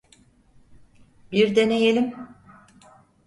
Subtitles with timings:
[1.31, 2.13] Bir deneyelim.